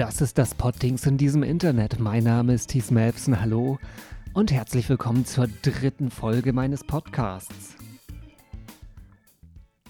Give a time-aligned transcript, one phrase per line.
[0.00, 1.98] Das ist das Poddings in diesem Internet.
[2.00, 3.78] Mein Name ist Thies Melfsen, hallo
[4.32, 7.76] und herzlich willkommen zur dritten Folge meines Podcasts.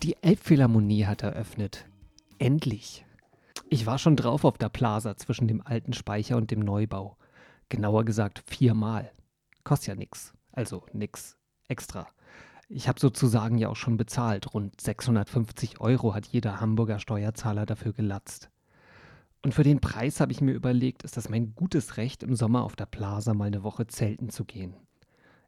[0.02, 1.86] Die Elbphilharmonie hat eröffnet.
[2.40, 3.07] Endlich.
[3.68, 7.16] Ich war schon drauf auf der Plaza zwischen dem alten Speicher und dem Neubau.
[7.68, 9.13] Genauer gesagt viermal.
[9.63, 10.35] Kostet ja nix.
[10.50, 11.36] Also nix
[11.68, 12.08] extra.
[12.68, 14.54] Ich habe sozusagen ja auch schon bezahlt.
[14.54, 18.50] Rund 650 Euro hat jeder Hamburger Steuerzahler dafür gelatzt.
[19.43, 22.62] Und für den Preis habe ich mir überlegt, ist das mein gutes Recht, im Sommer
[22.62, 24.76] auf der Plaza mal eine Woche zelten zu gehen.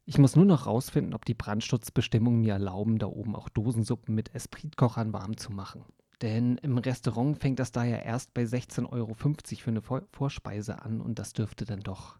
[0.05, 4.35] Ich muss nur noch rausfinden, ob die Brandschutzbestimmungen mir erlauben, da oben auch Dosensuppen mit
[4.35, 5.85] Espritkochern warm zu machen.
[6.23, 11.01] Denn im Restaurant fängt das da ja erst bei 16,50 Euro für eine Vorspeise an
[11.01, 12.19] und das dürfte dann doch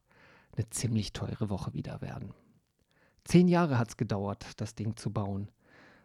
[0.57, 2.35] eine ziemlich teure Woche wieder werden.
[3.25, 5.49] Zehn Jahre hat es gedauert, das Ding zu bauen.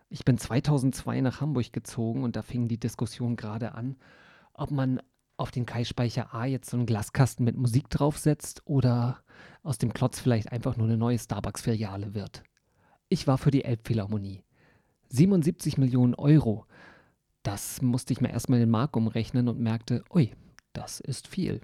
[0.10, 3.98] Ich bin 2002 nach Hamburg gezogen und da fing die Diskussion gerade an,
[4.54, 5.02] ob man
[5.38, 9.22] auf den Kai-Speicher A jetzt so einen Glaskasten mit Musik draufsetzt oder
[9.64, 12.44] aus dem Klotz vielleicht einfach nur eine neue Starbucks-Filiale wird.
[13.10, 14.44] Ich war für die Elbphilharmonie.
[15.10, 16.66] 77 Millionen Euro.
[17.44, 20.34] Das musste ich mir erstmal in Mark umrechnen und merkte, ui,
[20.74, 21.62] das ist viel.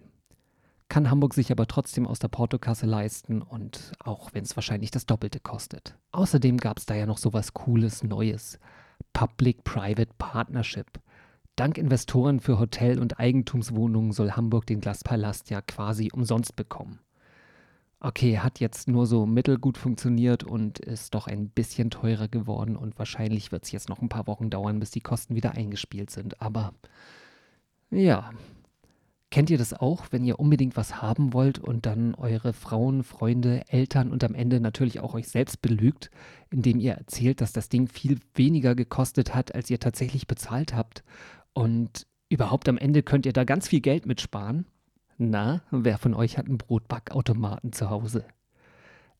[0.87, 5.05] Kann Hamburg sich aber trotzdem aus der Portokasse leisten und auch wenn es wahrscheinlich das
[5.05, 5.97] Doppelte kostet.
[6.11, 8.59] Außerdem gab es da ja noch sowas Cooles, Neues.
[9.13, 10.99] Public-Private Partnership.
[11.55, 16.99] Dank Investoren für Hotel- und Eigentumswohnungen soll Hamburg den Glaspalast ja quasi umsonst bekommen.
[17.99, 22.97] Okay, hat jetzt nur so mittelgut funktioniert und ist doch ein bisschen teurer geworden und
[22.97, 26.41] wahrscheinlich wird es jetzt noch ein paar Wochen dauern, bis die Kosten wieder eingespielt sind.
[26.41, 26.73] Aber
[27.91, 28.31] ja,
[29.33, 33.63] Kennt ihr das auch, wenn ihr unbedingt was haben wollt und dann eure Frauen, Freunde,
[33.67, 36.11] Eltern und am Ende natürlich auch euch selbst belügt,
[36.51, 41.03] indem ihr erzählt, dass das Ding viel weniger gekostet hat, als ihr tatsächlich bezahlt habt
[41.53, 44.65] und überhaupt am Ende könnt ihr da ganz viel Geld mitsparen.
[45.17, 48.25] Na, wer von euch hat einen Brotbackautomaten zu Hause?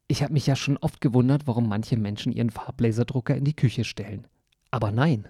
[0.07, 3.83] Ich habe mich ja schon oft gewundert, warum manche Menschen ihren Farblaserdrucker in die Küche
[3.83, 4.27] stellen.
[4.71, 5.27] Aber nein,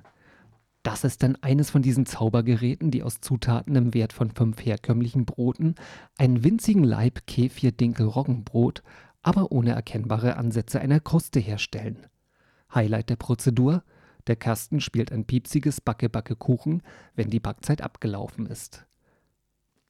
[0.84, 5.26] das ist dann eines von diesen Zaubergeräten, die aus Zutaten im Wert von fünf herkömmlichen
[5.26, 5.76] Broten
[6.18, 8.84] einen winzigen Laib Kefir-Dinkel-Roggenbrot,
[9.22, 12.08] aber ohne erkennbare Ansätze einer Kruste herstellen.
[12.74, 13.84] Highlight der Prozedur:
[14.28, 16.82] der Kasten spielt ein piepsiges Backe-Backe-Kuchen,
[17.16, 18.86] wenn die Backzeit abgelaufen ist.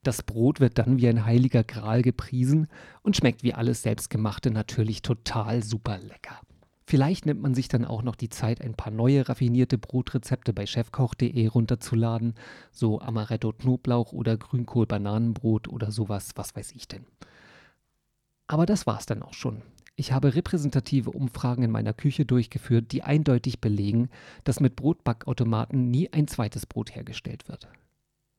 [0.03, 2.67] Das Brot wird dann wie ein heiliger Gral gepriesen
[3.03, 6.39] und schmeckt wie alles Selbstgemachte natürlich total super lecker.
[6.85, 10.65] Vielleicht nimmt man sich dann auch noch die Zeit, ein paar neue raffinierte Brotrezepte bei
[10.65, 12.33] chefkoch.de runterzuladen,
[12.71, 17.05] so Amaretto Knoblauch oder Grünkohl Bananenbrot oder sowas, was weiß ich denn.
[18.47, 19.61] Aber das war's dann auch schon.
[19.95, 24.09] Ich habe repräsentative Umfragen in meiner Küche durchgeführt, die eindeutig belegen,
[24.43, 27.67] dass mit Brotbackautomaten nie ein zweites Brot hergestellt wird.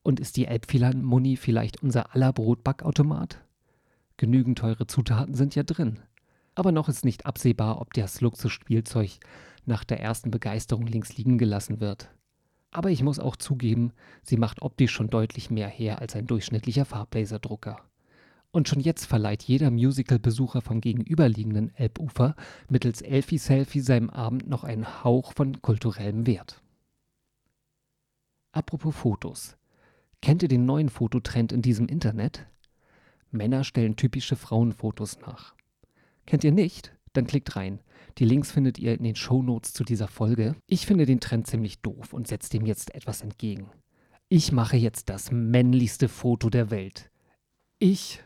[0.03, 3.41] Und ist die Elbphilharmonie vielleicht unser aller Brotbackautomat?
[4.17, 6.01] Genügend teure Zutaten sind ja drin.
[6.57, 9.19] Aber noch ist nicht absehbar, ob das Luxusspielzeug
[9.65, 12.11] nach der ersten Begeisterung links liegen gelassen wird.
[12.71, 13.93] Aber ich muss auch zugeben,
[14.23, 17.81] sie macht optisch schon deutlich mehr her als ein durchschnittlicher Farblaserdrucker.
[18.55, 22.37] Und schon jetzt verleiht jeder Musical-Besucher vom gegenüberliegenden Elbufer
[22.69, 26.63] mittels Elfie-Selfie seinem Abend noch einen Hauch von kulturellem Wert.
[28.53, 29.57] Apropos Fotos.
[30.23, 32.47] Kennt ihr den neuen Fototrend in diesem Internet?
[33.33, 35.57] Männer stellen typische Frauenfotos nach.
[36.25, 36.97] Kennt ihr nicht?
[37.13, 37.81] Dann klickt rein.
[38.19, 40.55] Die Links findet ihr in den Shownotes zu dieser Folge.
[40.69, 43.73] Ich finde den Trend ziemlich doof und setze dem jetzt etwas entgegen.
[44.29, 47.11] Ich mache jetzt das männlichste Foto der Welt.
[47.81, 48.23] Ich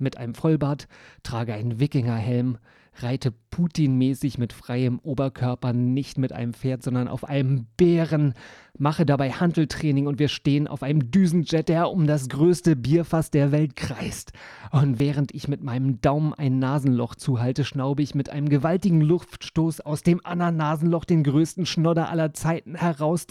[0.00, 0.88] mit einem Vollbart,
[1.22, 2.58] trage einen Wikingerhelm,
[3.02, 8.34] reite Putin-mäßig mit freiem Oberkörper nicht mit einem Pferd, sondern auf einem Bären,
[8.76, 13.50] mache dabei Handeltraining und wir stehen auf einem Düsenjet, der um das größte Bierfass der
[13.50, 14.32] Welt kreist.
[14.70, 19.80] Und während ich mit meinem Daumen ein Nasenloch zuhalte, schnaube ich mit einem gewaltigen Luftstoß
[19.80, 23.26] aus dem anderen Nasenloch den größten Schnodder aller Zeiten heraus,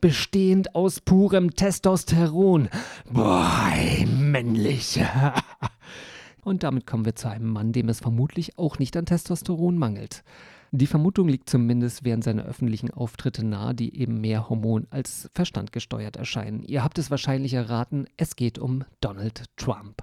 [0.00, 2.68] bestehend aus purem Testosteron.
[3.10, 3.72] Boah,
[4.06, 5.00] männlich.
[6.48, 10.24] Und damit kommen wir zu einem Mann, dem es vermutlich auch nicht an Testosteron mangelt.
[10.70, 15.72] Die Vermutung liegt zumindest während seiner öffentlichen Auftritte nahe, die eben mehr Hormon als Verstand
[15.72, 16.62] gesteuert erscheinen.
[16.62, 20.02] Ihr habt es wahrscheinlich erraten, es geht um Donald Trump.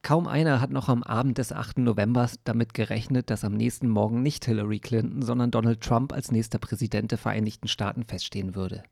[0.00, 1.78] Kaum einer hat noch am Abend des 8.
[1.80, 6.58] November damit gerechnet, dass am nächsten Morgen nicht Hillary Clinton, sondern Donald Trump als nächster
[6.58, 8.84] Präsident der Vereinigten Staaten feststehen würde.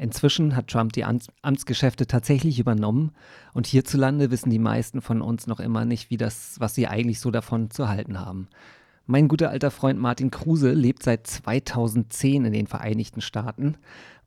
[0.00, 3.10] Inzwischen hat Trump die Amtsgeschäfte tatsächlich übernommen
[3.52, 7.18] und hierzulande wissen die meisten von uns noch immer nicht, wie das, was sie eigentlich
[7.18, 8.48] so davon zu halten haben.
[9.06, 13.76] Mein guter alter Freund Martin Kruse lebt seit 2010 in den Vereinigten Staaten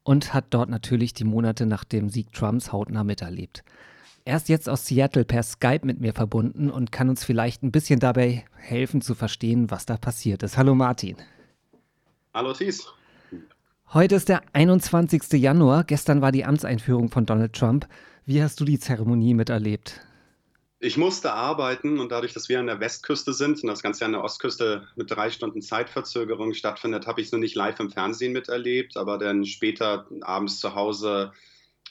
[0.03, 3.63] und hat dort natürlich die Monate nach dem Sieg Trumps hautnah miterlebt.
[4.25, 7.71] Er ist jetzt aus Seattle per Skype mit mir verbunden und kann uns vielleicht ein
[7.71, 10.57] bisschen dabei helfen zu verstehen, was da passiert ist.
[10.57, 11.15] Hallo Martin.
[12.33, 12.85] Hallo Thies.
[13.93, 15.33] Heute ist der 21.
[15.33, 15.83] Januar.
[15.83, 17.89] Gestern war die Amtseinführung von Donald Trump.
[18.25, 19.99] Wie hast du die Zeremonie miterlebt?
[20.79, 24.13] Ich musste arbeiten und dadurch, dass wir an der Westküste sind und das Ganze an
[24.13, 28.31] der Ostküste mit drei Stunden Zeitverzögerung stattfindet, habe ich es nur nicht live im Fernsehen
[28.31, 31.33] miterlebt, aber dann später abends zu Hause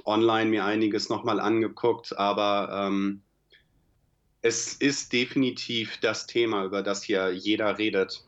[0.06, 2.18] online mir einiges nochmal angeguckt.
[2.18, 3.20] Aber ähm,
[4.40, 8.24] es ist definitiv das Thema, über das hier jeder redet.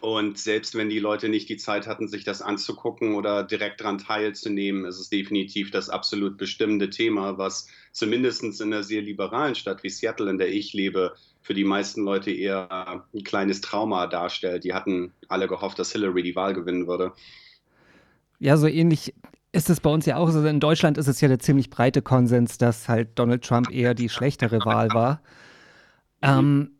[0.00, 3.98] Und selbst wenn die Leute nicht die Zeit hatten, sich das anzugucken oder direkt daran
[3.98, 9.82] teilzunehmen, ist es definitiv das absolut bestimmende Thema, was zumindest in einer sehr liberalen Stadt
[9.82, 12.70] wie Seattle, in der ich lebe, für die meisten Leute eher
[13.12, 14.64] ein kleines Trauma darstellt.
[14.64, 17.12] Die hatten alle gehofft, dass Hillary die Wahl gewinnen würde.
[18.38, 19.14] Ja, so ähnlich
[19.52, 20.26] ist es bei uns ja auch.
[20.26, 23.94] Also in Deutschland ist es ja der ziemlich breite Konsens, dass halt Donald Trump eher
[23.94, 25.20] die schlechtere Wahl war.
[26.26, 26.70] Ähm,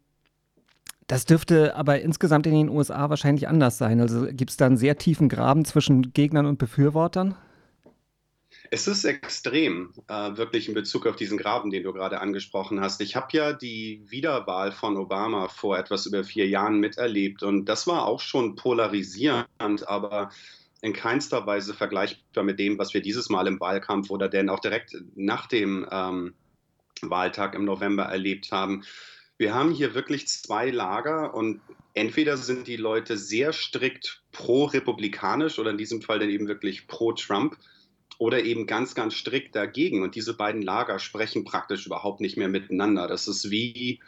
[1.07, 4.01] das dürfte aber insgesamt in den USA wahrscheinlich anders sein.
[4.01, 7.35] Also gibt es da einen sehr tiefen Graben zwischen Gegnern und Befürwortern?
[8.71, 13.01] Es ist extrem, äh, wirklich in Bezug auf diesen Graben, den du gerade angesprochen hast.
[13.01, 17.87] Ich habe ja die Wiederwahl von Obama vor etwas über vier Jahren miterlebt und das
[17.87, 19.47] war auch schon polarisierend,
[19.87, 20.31] aber
[20.81, 24.61] in keinster Weise vergleichbar mit dem, was wir dieses Mal im Wahlkampf oder denn auch
[24.61, 26.35] direkt nach dem ähm,
[27.01, 28.83] Wahltag im November erlebt haben.
[29.37, 31.61] Wir haben hier wirklich zwei Lager und
[31.95, 37.57] entweder sind die Leute sehr strikt pro-republikanisch oder in diesem Fall dann eben wirklich pro-Trump
[38.19, 40.03] oder eben ganz, ganz strikt dagegen.
[40.03, 43.09] Und diese beiden Lager sprechen praktisch überhaupt nicht mehr miteinander.
[43.09, 44.01] Das ist wie,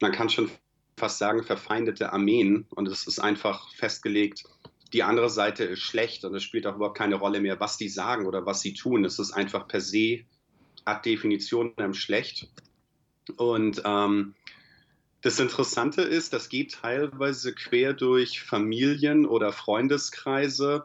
[0.00, 0.50] man kann schon
[0.98, 2.66] fast sagen, verfeindete Armeen.
[2.70, 4.44] Und es ist einfach festgelegt,
[4.92, 7.88] die andere Seite ist schlecht und es spielt auch überhaupt keine Rolle mehr, was die
[7.88, 9.04] sagen oder was sie tun.
[9.04, 10.20] Es ist einfach per se
[10.84, 12.48] ad Definition schlecht.
[13.36, 14.34] Und ähm,
[15.24, 20.84] das Interessante ist, das geht teilweise quer durch Familien oder Freundeskreise.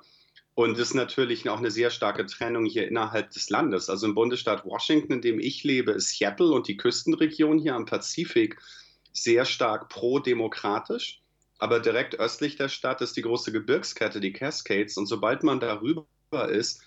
[0.55, 3.89] Und ist natürlich auch eine sehr starke Trennung hier innerhalb des Landes.
[3.89, 7.85] Also im Bundesstaat Washington, in dem ich lebe, ist Seattle und die Küstenregion hier am
[7.85, 8.57] Pazifik
[9.11, 11.21] sehr stark pro-demokratisch.
[11.59, 14.95] Aber direkt östlich der Stadt ist die große Gebirgskette, die Cascades.
[14.95, 16.05] Und sobald man darüber
[16.49, 16.81] ist,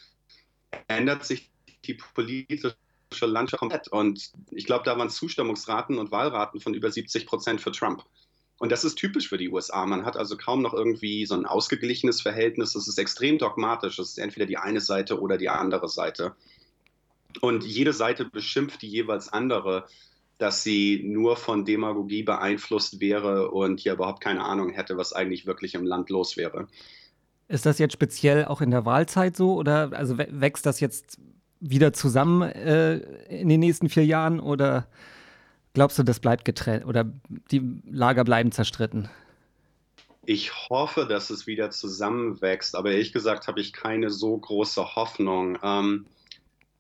[0.88, 1.50] ändert sich
[1.84, 2.76] die politische
[3.20, 3.88] Landschaft komplett.
[3.88, 8.04] Und ich glaube, da waren Zustimmungsraten und Wahlraten von über 70 Prozent für Trump.
[8.58, 9.84] Und das ist typisch für die USA.
[9.86, 12.76] Man hat also kaum noch irgendwie so ein ausgeglichenes Verhältnis.
[12.76, 13.98] Es ist extrem dogmatisch.
[13.98, 16.36] Es ist entweder die eine Seite oder die andere Seite.
[17.40, 19.86] Und jede Seite beschimpft die jeweils andere,
[20.38, 25.46] dass sie nur von Demagogie beeinflusst wäre und hier überhaupt keine Ahnung hätte, was eigentlich
[25.46, 26.68] wirklich im Land los wäre.
[27.48, 31.18] Ist das jetzt speziell auch in der Wahlzeit so oder also wächst das jetzt
[31.62, 32.96] wieder zusammen äh,
[33.28, 34.86] in den nächsten vier Jahren oder
[35.74, 37.10] glaubst du, das bleibt getrennt oder
[37.50, 39.08] die Lager bleiben zerstritten?
[40.26, 45.58] Ich hoffe, dass es wieder zusammenwächst, aber ehrlich gesagt habe ich keine so große Hoffnung.
[45.62, 46.06] Ähm,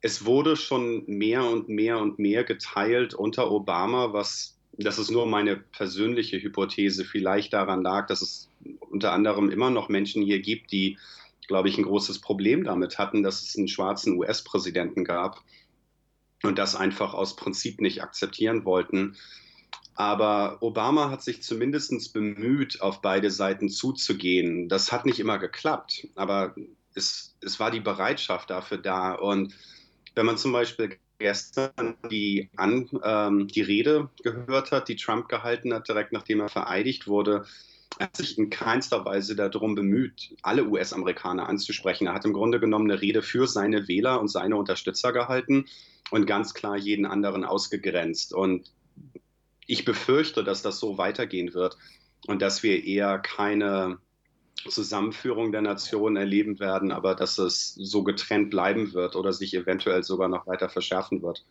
[0.00, 5.26] es wurde schon mehr und mehr und mehr geteilt unter Obama, was, das ist nur
[5.26, 8.48] meine persönliche Hypothese, vielleicht daran lag, dass es
[8.90, 10.98] unter anderem immer noch Menschen hier gibt, die
[11.48, 15.42] glaube ich, ein großes Problem damit hatten, dass es einen schwarzen US-Präsidenten gab
[16.42, 19.16] und das einfach aus Prinzip nicht akzeptieren wollten.
[19.94, 24.68] Aber Obama hat sich zumindest bemüht, auf beide Seiten zuzugehen.
[24.68, 26.54] Das hat nicht immer geklappt, aber
[26.94, 29.12] es, es war die Bereitschaft dafür da.
[29.12, 29.54] Und
[30.14, 35.72] wenn man zum Beispiel gestern die, an, ähm, die Rede gehört hat, die Trump gehalten
[35.72, 37.44] hat, direkt nachdem er vereidigt wurde,
[37.98, 42.06] hat sich in keinster Weise darum bemüht, alle US-Amerikaner anzusprechen.
[42.06, 45.66] Er hat im Grunde genommen eine Rede für seine Wähler und seine Unterstützer gehalten
[46.10, 48.34] und ganz klar jeden anderen ausgegrenzt.
[48.34, 48.70] Und
[49.66, 51.76] ich befürchte, dass das so weitergehen wird
[52.26, 53.98] und dass wir eher keine
[54.68, 60.02] Zusammenführung der Nationen erleben werden, aber dass es so getrennt bleiben wird oder sich eventuell
[60.02, 61.44] sogar noch weiter verschärfen wird.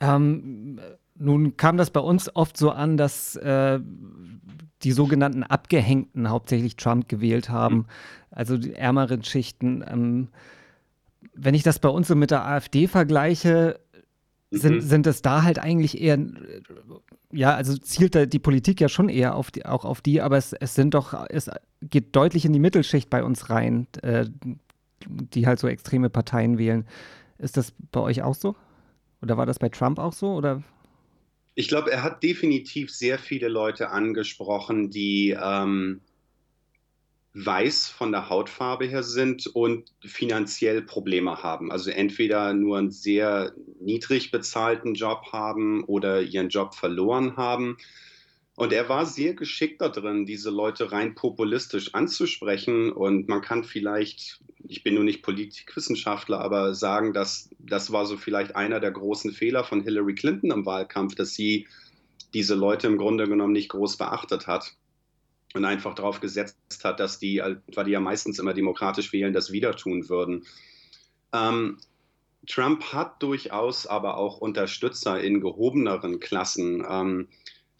[0.00, 0.80] Ähm,
[1.14, 3.80] nun kam das bei uns oft so an, dass äh,
[4.82, 7.86] die sogenannten Abgehängten hauptsächlich Trump gewählt haben, mhm.
[8.30, 9.84] also die ärmeren Schichten.
[9.86, 10.28] Ähm,
[11.34, 13.78] wenn ich das bei uns so mit der AfD vergleiche,
[14.50, 14.80] sind, mhm.
[14.80, 16.18] sind es da halt eigentlich eher,
[17.32, 20.36] ja, also zielt da die Politik ja schon eher auf die, auch auf die, aber
[20.36, 24.26] es, es sind doch, es geht deutlich in die Mittelschicht bei uns rein, äh,
[25.06, 26.84] die halt so extreme Parteien wählen.
[27.38, 28.54] Ist das bei euch auch so?
[29.22, 30.34] Oder war das bei Trump auch so?
[30.34, 30.62] Oder?
[31.54, 36.00] Ich glaube, er hat definitiv sehr viele Leute angesprochen, die, ähm,
[37.34, 41.72] weiß von der Hautfarbe her sind und finanziell Probleme haben.
[41.72, 47.78] Also entweder nur einen sehr niedrig bezahlten Job haben oder ihren Job verloren haben.
[48.62, 52.92] Und er war sehr geschickt darin, diese Leute rein populistisch anzusprechen.
[52.92, 58.16] Und man kann vielleicht, ich bin nur nicht Politikwissenschaftler, aber sagen, dass das war so
[58.16, 61.66] vielleicht einer der großen Fehler von Hillary Clinton im Wahlkampf, dass sie
[62.34, 64.76] diese Leute im Grunde genommen nicht groß beachtet hat
[65.54, 67.42] und einfach darauf gesetzt hat, dass die,
[67.74, 70.46] weil die ja meistens immer demokratisch wählen, das wieder tun würden.
[71.32, 71.78] Ähm,
[72.46, 76.86] Trump hat durchaus aber auch Unterstützer in gehobeneren Klassen.
[76.88, 77.26] Ähm,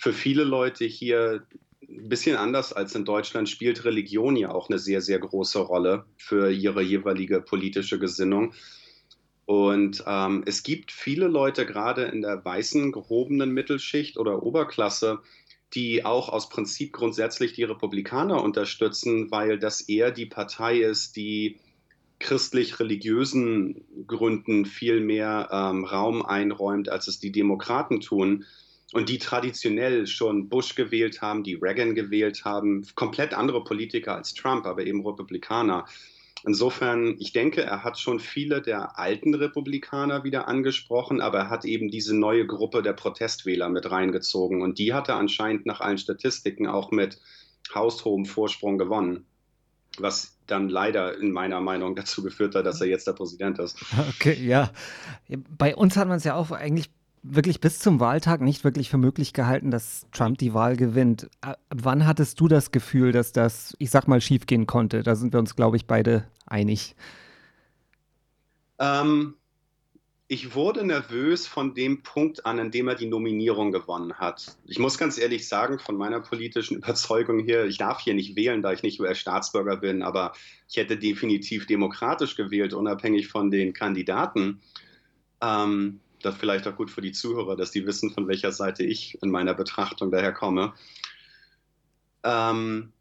[0.03, 1.47] für viele Leute hier
[1.81, 6.07] ein bisschen anders als in Deutschland spielt Religion ja auch eine sehr, sehr große Rolle
[6.17, 8.53] für ihre jeweilige politische Gesinnung.
[9.47, 15.21] Und ähm, es gibt viele Leute, gerade in der weißen, gehobenen Mittelschicht oder Oberklasse,
[15.73, 21.61] die auch aus Prinzip grundsätzlich die Republikaner unterstützen, weil das eher die Partei ist, die
[22.19, 28.47] christlich-religiösen Gründen viel mehr ähm, Raum einräumt, als es die Demokraten tun.
[28.93, 34.35] Und die traditionell schon Bush gewählt haben, die Reagan gewählt haben, komplett andere Politiker als
[34.35, 35.87] Trump, aber eben Republikaner.
[36.45, 41.65] Insofern, ich denke, er hat schon viele der alten Republikaner wieder angesprochen, aber er hat
[41.65, 44.61] eben diese neue Gruppe der Protestwähler mit reingezogen.
[44.61, 47.21] Und die hat er anscheinend nach allen Statistiken auch mit
[47.73, 49.25] haushohem Vorsprung gewonnen.
[49.99, 53.79] Was dann leider in meiner Meinung dazu geführt hat, dass er jetzt der Präsident ist.
[54.17, 54.71] Okay, ja.
[55.57, 56.91] Bei uns hat man es ja auch eigentlich
[57.23, 61.31] wirklich bis zum Wahltag nicht wirklich für möglich gehalten, dass Trump die Wahl gewinnt.
[61.41, 65.03] Ab wann hattest du das Gefühl, dass das, ich sag mal, schiefgehen konnte?
[65.03, 66.97] Da sind wir uns, glaube ich, beide einig.
[68.79, 69.35] Ähm,
[70.27, 74.57] ich wurde nervös von dem Punkt an, an dem er die Nominierung gewonnen hat.
[74.65, 78.63] Ich muss ganz ehrlich sagen, von meiner politischen Überzeugung hier, ich darf hier nicht wählen,
[78.63, 80.33] da ich nicht US-Staatsbürger bin, aber
[80.69, 84.61] ich hätte definitiv demokratisch gewählt, unabhängig von den Kandidaten.
[85.41, 89.19] Ähm, das vielleicht auch gut für die Zuhörer, dass die wissen, von welcher Seite ich
[89.23, 90.73] in meiner Betrachtung daher komme.
[92.25, 92.93] Ähm,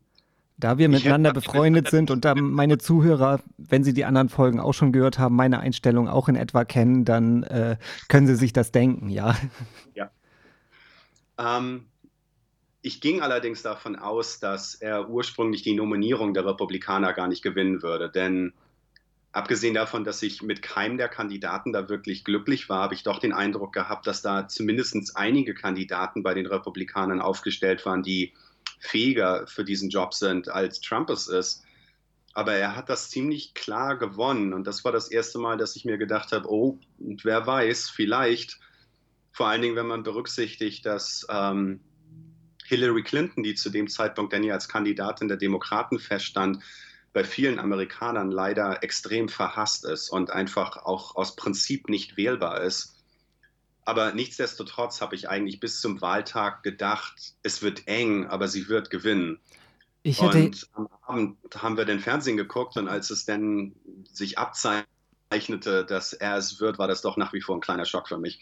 [0.58, 4.74] da wir miteinander befreundet sind und da meine Zuhörer, wenn sie die anderen Folgen auch
[4.74, 7.78] schon gehört haben, meine Einstellung auch in etwa kennen, dann äh,
[8.10, 9.36] können sie sich das denken, ja.
[9.96, 10.12] Ja.
[11.40, 11.88] Ähm,
[12.84, 17.82] ich ging allerdings davon aus, dass er ursprünglich die Nominierung der Republikaner gar nicht gewinnen
[17.82, 18.54] würde, denn
[19.32, 23.20] abgesehen davon, dass ich mit keinem der Kandidaten da wirklich glücklich war, habe ich doch
[23.20, 28.34] den Eindruck gehabt, dass da zumindest einige Kandidaten bei den Republikanern aufgestellt waren, die
[28.80, 31.64] fähiger für diesen Job sind, als Trump es ist.
[32.34, 34.54] Aber er hat das ziemlich klar gewonnen.
[34.54, 38.60] Und das war das erste Mal, dass ich mir gedacht habe, oh, wer weiß, vielleicht,
[39.34, 41.82] vor allen Dingen, wenn man berücksichtigt, dass ähm,
[42.66, 46.64] Hillary Clinton, die zu dem Zeitpunkt dann ja als Kandidatin der Demokraten feststand,
[47.13, 52.96] bei vielen Amerikanern leider extrem verhasst ist und einfach auch aus Prinzip nicht wählbar ist.
[53.84, 58.89] Aber nichtsdestotrotz habe ich eigentlich bis zum Wahltag gedacht, es wird eng, aber sie wird
[58.89, 59.39] gewinnen.
[60.03, 60.38] Ich hätte...
[60.38, 63.74] Und am Abend haben wir den Fernsehen geguckt und als es dann
[64.12, 68.08] sich abzeichnete, dass er es wird, war das doch nach wie vor ein kleiner Schock
[68.08, 68.39] für mich.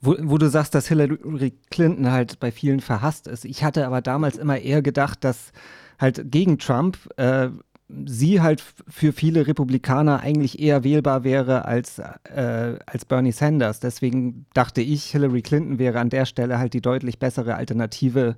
[0.00, 3.44] Wo, wo, du sagst, dass Hillary Clinton halt bei vielen verhasst ist.
[3.44, 5.52] Ich hatte aber damals immer eher gedacht, dass
[5.98, 7.48] halt gegen Trump äh,
[7.88, 13.80] sie halt für viele Republikaner eigentlich eher wählbar wäre als, äh, als Bernie Sanders.
[13.80, 18.36] Deswegen dachte ich, Hillary Clinton wäre an der Stelle halt die deutlich bessere Alternative,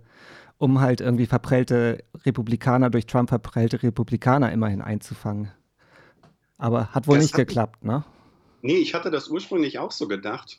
[0.58, 5.50] um halt irgendwie verprellte Republikaner durch Trump verprellte Republikaner immerhin einzufangen.
[6.58, 8.04] Aber hat wohl das nicht hat geklappt, ne?
[8.60, 10.58] Nee, ich hatte das ursprünglich auch so gedacht.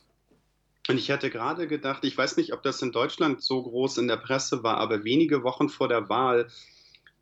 [0.88, 4.08] Und ich hatte gerade gedacht, ich weiß nicht, ob das in Deutschland so groß in
[4.08, 6.48] der Presse war, aber wenige Wochen vor der Wahl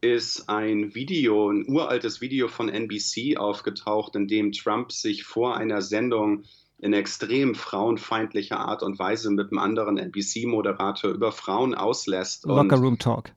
[0.01, 5.83] ist ein Video, ein uraltes Video von NBC aufgetaucht, in dem Trump sich vor einer
[5.83, 6.45] Sendung
[6.79, 12.45] in extrem frauenfeindlicher Art und Weise mit einem anderen NBC-Moderator über Frauen auslässt.
[12.45, 13.33] Locker Room Talk.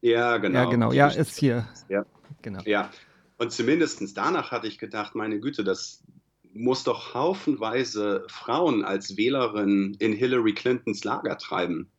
[0.00, 0.58] Ja, genau.
[0.58, 0.92] Ja, genau.
[0.92, 1.68] Ja, ist hier.
[1.88, 2.06] Ja,
[2.42, 2.60] genau.
[2.64, 2.90] Ja.
[3.38, 6.02] Und zumindest danach hatte ich gedacht, meine Güte, das
[6.52, 11.90] muss doch haufenweise Frauen als Wählerin in Hillary Clintons Lager treiben.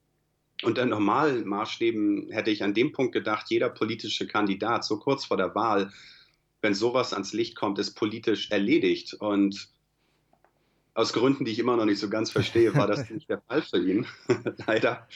[0.63, 5.37] Unter normalen Maßstäben hätte ich an dem Punkt gedacht, jeder politische Kandidat so kurz vor
[5.37, 5.91] der Wahl,
[6.61, 9.15] wenn sowas ans Licht kommt, ist politisch erledigt.
[9.15, 9.69] Und
[10.93, 13.61] aus Gründen, die ich immer noch nicht so ganz verstehe, war das nicht der Fall
[13.61, 14.05] für ihn,
[14.67, 15.07] leider.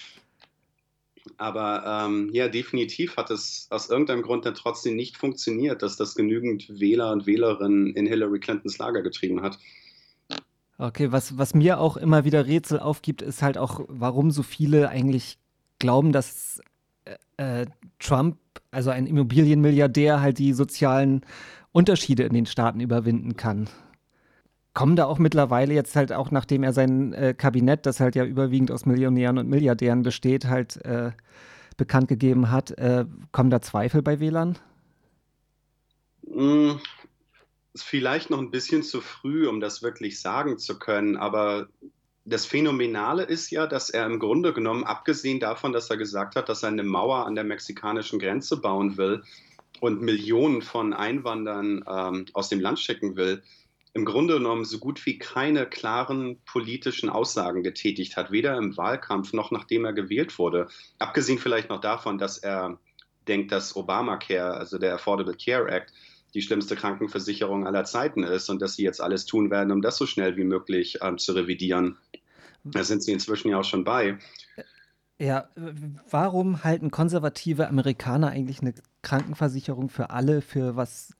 [1.38, 6.16] Aber ähm, ja, definitiv hat es aus irgendeinem Grund dann trotzdem nicht funktioniert, dass das
[6.16, 9.58] genügend Wähler und Wählerinnen in Hillary Clintons Lager getrieben hat.
[10.78, 14.90] Okay, was, was mir auch immer wieder Rätsel aufgibt, ist halt auch, warum so viele
[14.90, 15.38] eigentlich
[15.80, 16.60] glauben, dass
[17.38, 17.66] äh,
[18.00, 18.38] Trump,
[18.72, 21.22] also ein Immobilienmilliardär, halt die sozialen
[21.72, 23.70] Unterschiede in den Staaten überwinden kann.
[24.74, 28.26] Kommen da auch mittlerweile jetzt halt auch, nachdem er sein äh, Kabinett, das halt ja
[28.26, 31.12] überwiegend aus Millionären und Milliardären besteht, halt äh,
[31.78, 34.58] bekannt gegeben hat, äh, kommen da Zweifel bei Wählern?
[37.76, 41.68] Ist vielleicht noch ein bisschen zu früh, um das wirklich sagen zu können, aber
[42.24, 46.48] das Phänomenale ist ja, dass er im Grunde genommen, abgesehen davon, dass er gesagt hat,
[46.48, 49.24] dass er eine Mauer an der mexikanischen Grenze bauen will
[49.82, 53.44] und Millionen von Einwanderern ähm, aus dem Land schicken will,
[53.94, 59.34] im Grunde genommen so gut wie keine klaren politischen Aussagen getätigt hat, weder im Wahlkampf
[59.34, 60.70] noch nachdem er gewählt wurde.
[60.98, 62.80] Abgesehen vielleicht noch davon, dass er
[63.28, 65.92] denkt, dass Obamacare, also der Affordable Care Act,
[66.36, 69.98] die schlimmste Krankenversicherung aller Zeiten ist und dass sie jetzt alles tun werden, um das
[69.98, 71.98] so schnell wie möglich ähm, zu revidieren.
[72.66, 74.18] Da sind sie inzwischen ja auch schon bei.
[75.18, 75.48] Ja,
[76.10, 81.16] warum halten konservative Amerikaner eigentlich eine Krankenversicherung für alle für was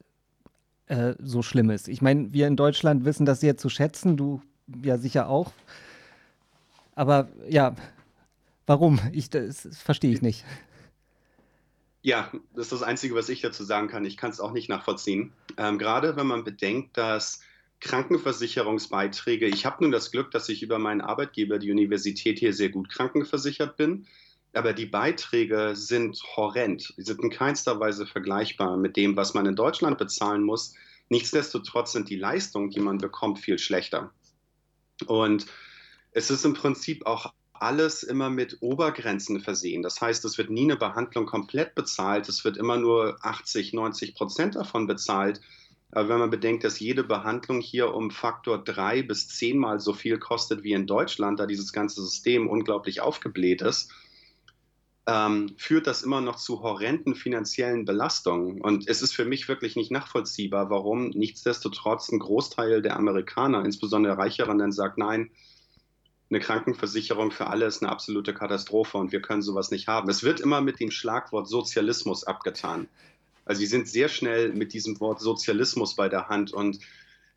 [0.88, 1.88] äh, so schlimm ist?
[1.88, 4.42] Ich meine, wir in Deutschland wissen das sehr zu schätzen, du
[4.84, 5.54] ja sicher auch.
[6.94, 7.74] Aber ja,
[8.66, 9.00] warum?
[9.14, 10.44] Ich, das verstehe ich nicht.
[12.06, 14.06] Ja, das ist das Einzige, was ich dazu sagen kann.
[14.06, 15.34] Ich kann es auch nicht nachvollziehen.
[15.58, 17.40] Ähm, gerade wenn man bedenkt, dass
[17.80, 22.70] Krankenversicherungsbeiträge, ich habe nun das Glück, dass ich über meinen Arbeitgeber, die Universität hier, sehr
[22.70, 24.06] gut krankenversichert bin.
[24.54, 26.94] Aber die Beiträge sind horrend.
[26.96, 30.76] Die sind in keinster Weise vergleichbar mit dem, was man in Deutschland bezahlen muss.
[31.10, 34.12] Nichtsdestotrotz sind die Leistungen, die man bekommt, viel schlechter.
[35.08, 35.48] Und
[36.12, 39.82] es ist im Prinzip auch alles immer mit Obergrenzen versehen.
[39.82, 42.30] Das heißt, es wird nie eine Behandlung komplett bezahlt.
[42.30, 45.42] Es wird immer nur 80, 90 Prozent davon bezahlt.
[45.92, 50.20] Aber wenn man bedenkt, dass jede Behandlung hier um Faktor drei bis zehnmal so viel
[50.20, 53.92] kostet wie in Deutschland, da dieses ganze System unglaublich aufgebläht ist,
[55.08, 58.60] ähm, führt das immer noch zu horrenden finanziellen Belastungen.
[58.62, 64.18] Und es ist für mich wirklich nicht nachvollziehbar, warum nichtsdestotrotz ein Großteil der Amerikaner, insbesondere
[64.18, 65.30] Reicheren, dann sagt, nein,
[66.30, 70.10] eine Krankenversicherung für alle ist eine absolute Katastrophe und wir können sowas nicht haben.
[70.10, 72.88] Es wird immer mit dem Schlagwort Sozialismus abgetan.
[73.46, 76.80] Also sie sind sehr schnell mit diesem Wort Sozialismus bei der Hand und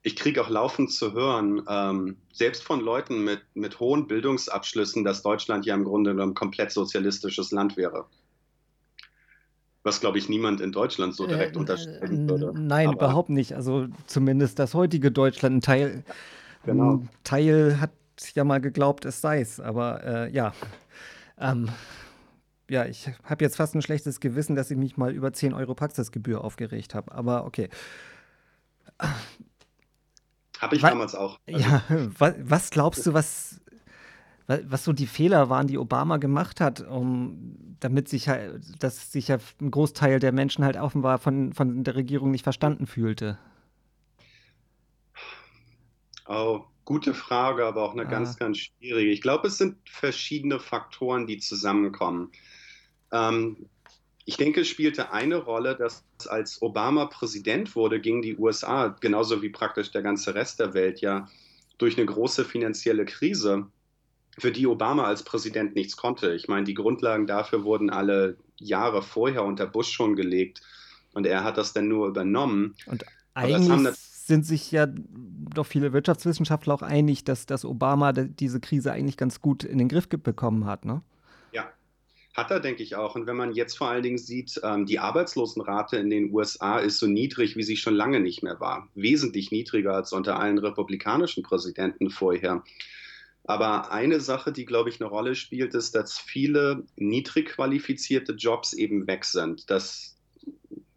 [0.03, 5.23] ich kriege auch laufend zu hören, ähm, selbst von Leuten mit, mit hohen Bildungsabschlüssen, dass
[5.23, 8.07] Deutschland ja im Grunde ein komplett sozialistisches Land wäre.
[9.83, 12.53] Was, glaube ich, niemand in Deutschland so direkt äh, unterstellen würde.
[12.55, 13.55] Nein, Aber, überhaupt nicht.
[13.55, 16.05] Also zumindest das heutige Deutschland, ein Teil,
[16.65, 16.95] genau.
[16.95, 17.91] ein Teil hat
[18.35, 19.61] ja mal geglaubt, es sei es.
[19.61, 20.53] Aber äh, ja.
[21.39, 21.69] Ähm,
[22.69, 25.75] ja, ich habe jetzt fast ein schlechtes Gewissen, dass ich mich mal über 10 Euro
[25.75, 27.13] Praxisgebühr aufgeregt habe.
[27.13, 27.71] Aber okay.
[30.59, 31.39] Habe ich was, damals auch.
[31.47, 31.61] Also.
[31.61, 31.83] Ja,
[32.19, 33.61] was, was, glaubst du, was,
[34.47, 39.29] was so die Fehler waren, die Obama gemacht hat, um, damit sich halt, dass sich
[39.29, 43.39] ja ein Großteil der Menschen halt offenbar von, von der Regierung nicht verstanden fühlte?
[46.27, 48.11] Oh, gute Frage, aber auch eine ah.
[48.11, 49.11] ganz, ganz schwierige.
[49.11, 52.33] Ich glaube, es sind verschiedene Faktoren, die zusammenkommen.
[53.13, 53.69] Ähm,
[54.25, 59.43] ich denke, es spielte eine Rolle, dass als Obama Präsident wurde, gingen die USA, genauso
[59.43, 61.29] wie praktisch der ganze Rest der Welt, ja
[61.77, 63.67] durch eine große finanzielle Krise,
[64.39, 66.33] für die Obama als Präsident nichts konnte.
[66.33, 70.63] Ich meine, die Grundlagen dafür wurden alle Jahre vorher unter Bush schon gelegt
[71.13, 72.77] und er hat das dann nur übernommen.
[72.87, 73.69] Und eigentlich
[74.29, 79.41] sind sich ja doch viele Wirtschaftswissenschaftler auch einig, dass, dass Obama diese Krise eigentlich ganz
[79.41, 81.03] gut in den Griff bekommen hat, ne?
[82.39, 83.17] Hat er, denke ich auch.
[83.17, 87.01] Und wenn man jetzt vor allen Dingen sieht, ähm, die Arbeitslosenrate in den USA ist
[87.01, 88.89] so niedrig, wie sie schon lange nicht mehr war.
[88.95, 92.63] Wesentlich niedriger als unter allen republikanischen Präsidenten vorher.
[93.43, 98.73] Aber eine Sache, die, glaube ich, eine Rolle spielt, ist, dass viele niedrig qualifizierte Jobs
[98.73, 99.69] eben weg sind.
[99.69, 100.18] Das,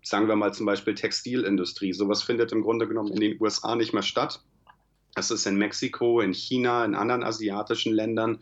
[0.04, 3.94] sagen wir mal zum Beispiel Textilindustrie, sowas findet im Grunde genommen in den USA nicht
[3.94, 4.42] mehr statt.
[5.14, 8.40] Das ist in Mexiko, in China, in anderen asiatischen Ländern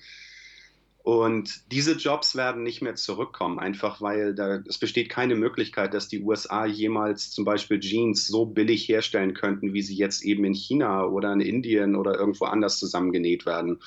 [1.09, 6.09] und diese Jobs werden nicht mehr zurückkommen, einfach weil da, es besteht keine Möglichkeit, dass
[6.09, 10.53] die USA jemals zum Beispiel Jeans so billig herstellen könnten, wie sie jetzt eben in
[10.53, 13.79] China oder in Indien oder irgendwo anders zusammengenäht werden.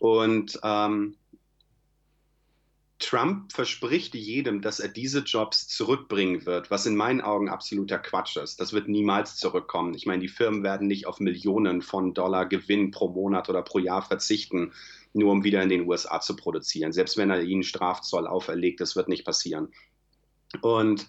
[0.00, 1.14] Und ähm,
[3.06, 8.36] Trump verspricht jedem, dass er diese Jobs zurückbringen wird, was in meinen Augen absoluter Quatsch
[8.36, 8.58] ist.
[8.58, 9.94] Das wird niemals zurückkommen.
[9.94, 13.78] Ich meine, die Firmen werden nicht auf Millionen von Dollar Gewinn pro Monat oder pro
[13.78, 14.72] Jahr verzichten
[15.12, 16.92] nur um wieder in den USA zu produzieren.
[16.92, 19.72] Selbst wenn er ihnen Strafzoll auferlegt, das wird nicht passieren.
[20.60, 21.06] Und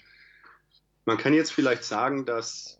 [1.06, 2.80] man kann jetzt vielleicht sagen, dass,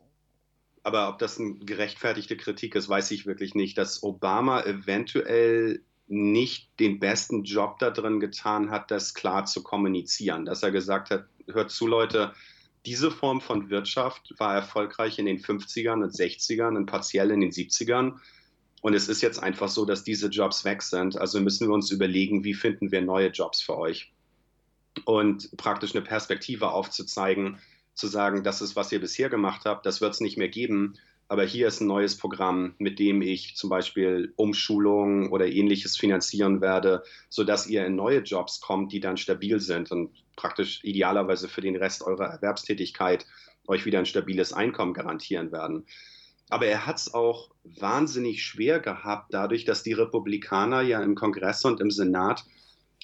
[0.84, 6.68] aber ob das eine gerechtfertigte Kritik ist, weiß ich wirklich nicht, dass Obama eventuell nicht
[6.80, 10.44] den besten Job da drin getan hat, das klar zu kommunizieren.
[10.44, 12.32] Dass er gesagt hat, hört zu, Leute,
[12.86, 17.50] diese Form von Wirtschaft war erfolgreich in den 50ern und 60ern und partiell in den
[17.50, 18.14] 70ern.
[18.80, 21.18] Und es ist jetzt einfach so, dass diese Jobs weg sind.
[21.18, 24.12] Also müssen wir uns überlegen, wie finden wir neue Jobs für euch?
[25.04, 27.58] Und praktisch eine Perspektive aufzuzeigen,
[27.94, 30.94] zu sagen, das ist, was ihr bisher gemacht habt, das wird es nicht mehr geben.
[31.30, 36.62] Aber hier ist ein neues Programm, mit dem ich zum Beispiel Umschulungen oder ähnliches finanzieren
[36.62, 41.60] werde, sodass ihr in neue Jobs kommt, die dann stabil sind und praktisch idealerweise für
[41.60, 43.26] den Rest eurer Erwerbstätigkeit
[43.66, 45.84] euch wieder ein stabiles Einkommen garantieren werden.
[46.48, 51.62] Aber er hat es auch wahnsinnig schwer gehabt, dadurch, dass die Republikaner ja im Kongress
[51.66, 52.46] und im Senat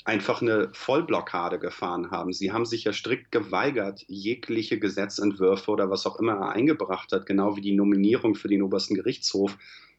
[0.05, 2.33] einfach eine Vollblockade gefahren haben.
[2.33, 7.25] Sie haben sich ja strikt geweigert, jegliche Gesetzentwürfe oder was auch immer er eingebracht hat,
[7.25, 9.57] genau wie die Nominierung für den obersten Gerichtshof,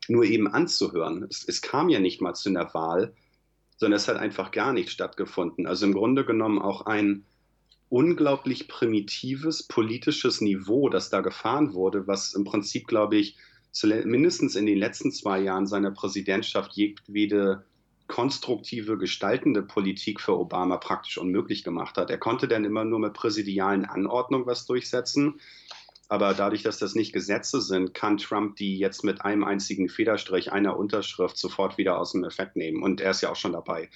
[0.08, 1.26] nur eben anzuhören.
[1.30, 3.14] Es, es kam ja nicht mal zu einer Wahl,
[3.78, 5.66] sondern es hat einfach gar nicht stattgefunden.
[5.66, 7.26] Also im Grunde genommen auch ein
[7.90, 13.38] unglaublich primitives politisches Niveau, das da gefahren wurde, was im Prinzip, glaube ich,
[13.84, 17.66] mindestens in den letzten zwei Jahren seiner Präsidentschaft jedwede
[18.08, 22.10] konstruktive, gestaltende Politik für Obama praktisch unmöglich gemacht hat.
[22.10, 25.40] Er konnte dann immer nur mit präsidialen Anordnungen was durchsetzen.
[26.08, 30.52] Aber dadurch, dass das nicht Gesetze sind, kann Trump die jetzt mit einem einzigen Federstrich
[30.52, 32.84] einer Unterschrift sofort wieder aus dem Effekt nehmen.
[32.84, 33.90] Und er ist ja auch schon dabei.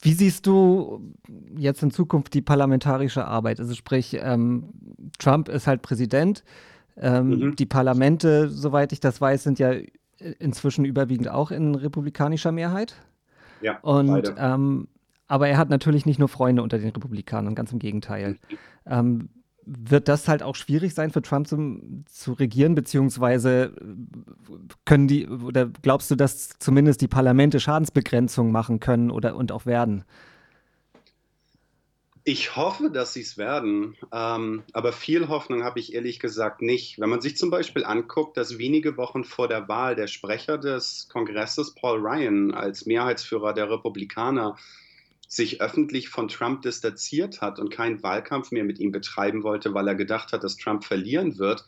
[0.00, 1.14] Wie siehst du
[1.56, 3.60] jetzt in Zukunft die parlamentarische Arbeit?
[3.60, 4.70] Also sprich, ähm,
[5.18, 6.44] Trump ist halt Präsident.
[6.96, 7.56] Ähm, mhm.
[7.56, 9.74] Die Parlamente, soweit ich das weiß, sind ja
[10.38, 12.96] inzwischen überwiegend auch in republikanischer Mehrheit.
[13.64, 14.88] Ja, und ähm,
[15.26, 18.32] aber er hat natürlich nicht nur Freunde unter den Republikanern, ganz im Gegenteil.
[18.32, 18.58] Mhm.
[18.86, 19.28] Ähm,
[19.66, 23.72] wird das halt auch schwierig sein für Trump zum, zu regieren, beziehungsweise
[24.84, 29.64] können die, oder glaubst du, dass zumindest die Parlamente Schadensbegrenzung machen können oder und auch
[29.64, 30.04] werden?
[32.26, 36.98] Ich hoffe, dass sie es werden, ähm, aber viel Hoffnung habe ich ehrlich gesagt nicht.
[36.98, 41.06] Wenn man sich zum Beispiel anguckt, dass wenige Wochen vor der Wahl der Sprecher des
[41.12, 44.56] Kongresses, Paul Ryan, als Mehrheitsführer der Republikaner,
[45.28, 49.86] sich öffentlich von Trump distanziert hat und keinen Wahlkampf mehr mit ihm betreiben wollte, weil
[49.86, 51.66] er gedacht hat, dass Trump verlieren wird.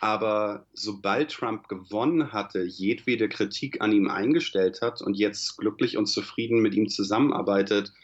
[0.00, 6.06] Aber sobald Trump gewonnen hatte, jedwede Kritik an ihm eingestellt hat und jetzt glücklich und
[6.06, 7.94] zufrieden mit ihm zusammenarbeitet,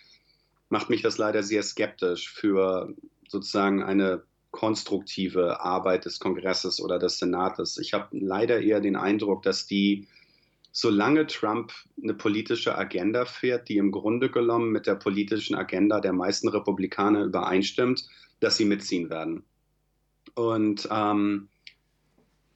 [0.74, 2.92] macht mich das leider sehr skeptisch für
[3.28, 7.78] sozusagen eine konstruktive Arbeit des Kongresses oder des Senates.
[7.78, 10.08] Ich habe leider eher den Eindruck, dass die,
[10.72, 16.12] solange Trump eine politische Agenda fährt, die im Grunde genommen mit der politischen Agenda der
[16.12, 18.08] meisten Republikaner übereinstimmt,
[18.40, 19.44] dass sie mitziehen werden.
[20.34, 21.50] Und ähm,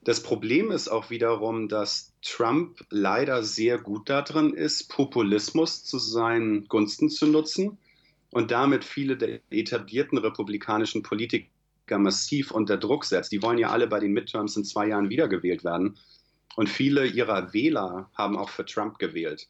[0.03, 6.67] das Problem ist auch wiederum, dass Trump leider sehr gut darin ist, Populismus zu seinen
[6.67, 7.77] Gunsten zu nutzen
[8.31, 11.47] und damit viele der etablierten republikanischen Politiker
[11.97, 13.31] massiv unter Druck setzt.
[13.31, 15.97] Die wollen ja alle bei den Midterms in zwei Jahren wiedergewählt werden.
[16.55, 19.47] Und viele ihrer Wähler haben auch für Trump gewählt.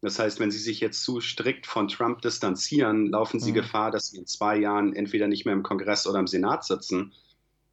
[0.00, 3.56] Das heißt, wenn sie sich jetzt zu strikt von Trump distanzieren, laufen sie mhm.
[3.56, 7.12] Gefahr, dass sie in zwei Jahren entweder nicht mehr im Kongress oder im Senat sitzen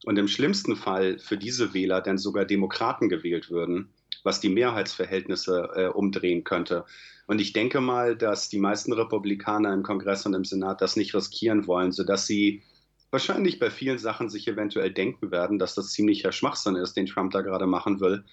[0.06, 3.90] und im schlimmsten Fall für diese Wähler dann sogar Demokraten gewählt würden,
[4.24, 6.86] was die Mehrheitsverhältnisse äh, umdrehen könnte.
[7.28, 11.14] Und ich denke mal, dass die meisten Republikaner im Kongress und im Senat das nicht
[11.14, 12.64] riskieren wollen, sodass sie
[13.12, 17.32] wahrscheinlich bei vielen Sachen sich eventuell denken werden, dass das ziemlicher Schwachsinn ist, den Trump
[17.32, 18.24] da gerade machen will.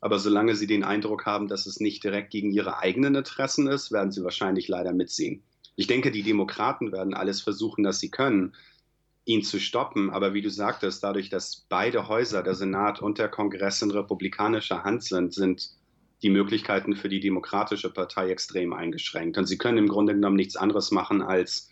[0.00, 3.90] Aber solange sie den Eindruck haben, dass es nicht direkt gegen ihre eigenen Interessen ist,
[3.90, 5.42] werden sie wahrscheinlich leider mitziehen.
[5.76, 8.54] Ich denke, die Demokraten werden alles versuchen, dass sie können,
[9.24, 10.10] ihn zu stoppen.
[10.10, 14.84] Aber wie du sagtest, dadurch, dass beide Häuser, der Senat und der Kongress in republikanischer
[14.84, 15.70] Hand sind, sind
[16.22, 19.36] die Möglichkeiten für die Demokratische Partei extrem eingeschränkt.
[19.36, 21.70] Und sie können im Grunde genommen nichts anderes machen, als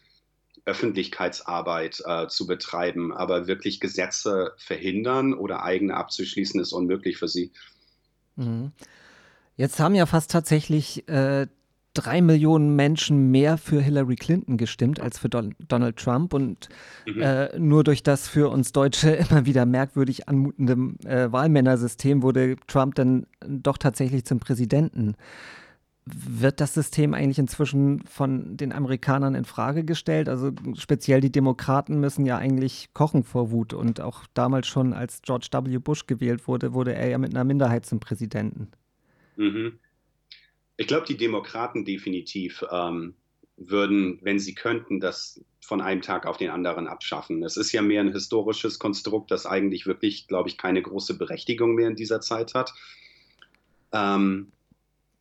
[0.65, 3.13] Öffentlichkeitsarbeit äh, zu betreiben.
[3.13, 7.53] Aber wirklich Gesetze verhindern oder eigene abzuschließen, ist unmöglich für sie.
[8.37, 8.73] Mhm.
[9.57, 11.47] Jetzt haben ja fast tatsächlich äh,
[11.95, 16.33] drei Millionen Menschen mehr für Hillary Clinton gestimmt als für Don Donald Trump.
[16.33, 16.69] Und
[17.07, 17.21] mhm.
[17.21, 22.95] äh, nur durch das für uns Deutsche immer wieder merkwürdig anmutende äh, Wahlmännersystem wurde Trump
[22.95, 25.17] dann doch tatsächlich zum Präsidenten.
[26.05, 30.29] Wird das System eigentlich inzwischen von den Amerikanern in Frage gestellt?
[30.29, 33.73] Also speziell die Demokraten müssen ja eigentlich kochen vor Wut.
[33.73, 35.79] Und auch damals schon, als George W.
[35.79, 38.69] Bush gewählt wurde, wurde er ja mit einer Minderheit zum Präsidenten.
[39.37, 39.75] Mhm.
[40.83, 43.15] Ich glaube, die Demokraten definitiv ähm,
[43.57, 47.45] würden, wenn sie könnten, das von einem Tag auf den anderen abschaffen.
[47.45, 51.77] Es ist ja mehr ein historisches Konstrukt, das eigentlich wirklich, glaube ich, keine große Berechtigung
[51.77, 52.75] mehr in dieser Zeit hat.
[53.93, 54.51] Ähm,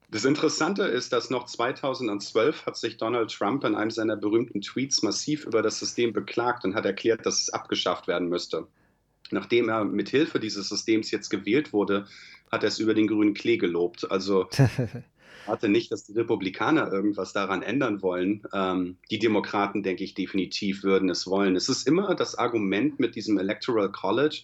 [0.09, 5.03] Das Interessante ist, dass noch 2012 hat sich Donald Trump in einem seiner berühmten Tweets
[5.03, 8.67] massiv über das System beklagt und hat erklärt, dass es abgeschafft werden müsste.
[9.29, 12.07] Nachdem er mit Hilfe dieses Systems jetzt gewählt wurde,
[12.51, 14.09] hat er es über den grünen Klee gelobt.
[14.09, 14.49] Also
[15.45, 18.43] warte nicht, dass die Republikaner irgendwas daran ändern wollen.
[18.53, 21.55] Ähm, die Demokraten, denke ich, definitiv würden es wollen.
[21.55, 24.43] Es ist immer das Argument mit diesem Electoral College,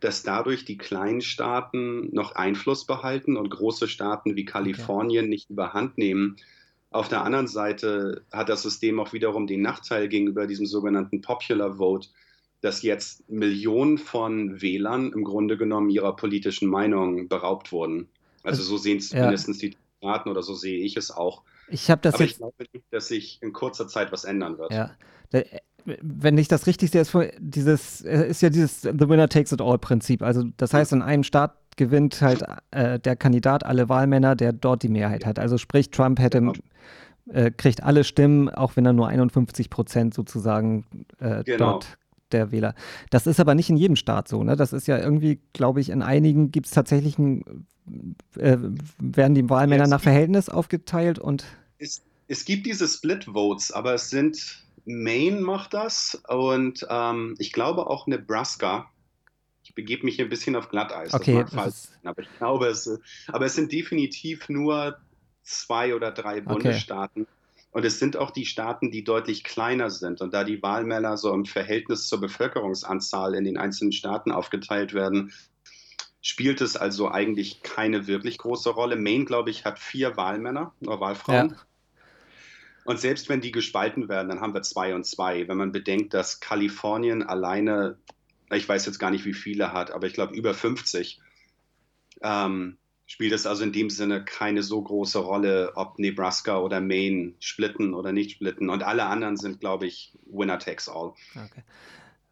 [0.00, 5.30] dass dadurch die kleinen Staaten noch Einfluss behalten und große Staaten wie Kalifornien okay.
[5.30, 6.36] nicht überhand nehmen.
[6.90, 11.78] Auf der anderen Seite hat das System auch wiederum den Nachteil gegenüber diesem sogenannten Popular
[11.78, 12.08] Vote,
[12.60, 18.08] dass jetzt Millionen von Wählern im Grunde genommen ihrer politischen Meinung beraubt wurden.
[18.44, 19.22] Also so sehen es ja.
[19.22, 21.42] mindestens die Staaten oder so sehe ich es auch.
[21.68, 22.32] Ich habe das Aber jetzt.
[22.32, 24.72] Ich glaube nicht, dass sich in kurzer Zeit was ändern wird.
[24.72, 24.90] Ja
[25.84, 29.78] wenn ich das richtig sehe, ist dieses ist ja dieses The Winner Takes It All
[29.78, 30.22] Prinzip.
[30.22, 34.82] Also das heißt, in einem Staat gewinnt halt äh, der Kandidat alle Wahlmänner, der dort
[34.82, 35.38] die Mehrheit hat.
[35.38, 36.52] Also sprich, Trump hätte genau.
[37.30, 40.84] äh, kriegt alle Stimmen, auch wenn er nur 51 Prozent sozusagen
[41.18, 41.72] äh, genau.
[41.72, 41.98] dort
[42.30, 42.74] der Wähler.
[43.10, 44.42] Das ist aber nicht in jedem Staat so.
[44.44, 44.56] Ne?
[44.56, 47.66] Das ist ja irgendwie, glaube ich, in einigen gibt es tatsächlich ein,
[48.36, 48.56] äh,
[48.98, 51.44] werden die Wahlmänner nach Verhältnis aufgeteilt und
[51.78, 57.52] es, es gibt diese Split Votes, aber es sind Maine macht das und ähm, ich
[57.52, 58.90] glaube auch Nebraska.
[59.64, 61.14] Ich begebe mich hier ein bisschen auf Glatteis.
[61.14, 61.44] Okay.
[61.46, 62.90] Falsch aber ich glaube es.
[63.28, 64.98] Aber es sind definitiv nur
[65.42, 67.22] zwei oder drei Bundesstaaten.
[67.22, 67.30] Okay.
[67.70, 70.20] Und es sind auch die Staaten, die deutlich kleiner sind.
[70.20, 75.32] Und da die Wahlmänner so im Verhältnis zur Bevölkerungsanzahl in den einzelnen Staaten aufgeteilt werden,
[76.22, 78.96] spielt es also eigentlich keine wirklich große Rolle.
[78.96, 81.50] Maine, glaube ich, hat vier Wahlmänner oder Wahlfrauen.
[81.50, 81.56] Ja.
[82.84, 85.46] Und selbst wenn die gespalten werden, dann haben wir zwei und zwei.
[85.48, 87.98] Wenn man bedenkt, dass Kalifornien alleine,
[88.50, 91.20] ich weiß jetzt gar nicht, wie viele hat, aber ich glaube über 50,
[92.22, 97.34] ähm, spielt es also in dem Sinne keine so große Rolle, ob Nebraska oder Maine
[97.40, 98.70] splitten oder nicht splitten.
[98.70, 101.14] Und alle anderen sind, glaube ich, Winner takes all.
[101.34, 101.62] Okay.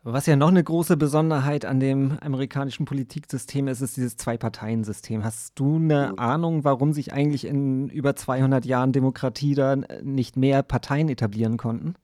[0.03, 5.23] Was ja noch eine große Besonderheit an dem amerikanischen Politiksystem ist, ist dieses Zwei-Parteien-System.
[5.23, 6.19] Hast du eine.
[6.19, 11.97] Ahnung, warum sich eigentlich in über 200 Jahren Demokratie da nicht mehr Parteien etablieren konnten?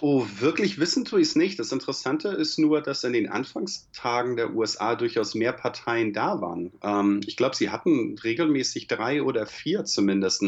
[0.00, 1.60] Oh, wirklich wissen tue ich es nicht.
[1.60, 6.72] Das Interessante ist nur, dass in den Anfangstagen der USA durchaus mehr Parteien da waren.
[6.82, 10.42] Ähm, ich glaube, sie hatten regelmäßig drei oder vier zumindest.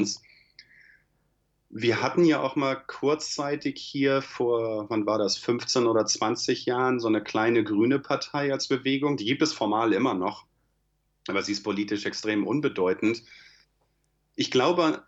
[1.75, 7.01] Wir hatten ja auch mal kurzzeitig hier vor, wann war das, 15 oder 20 Jahren
[7.01, 9.17] so eine kleine grüne Partei als Bewegung.
[9.17, 10.45] Die gibt es formal immer noch,
[11.29, 13.23] aber sie ist politisch extrem unbedeutend.
[14.37, 15.03] Ich glaube,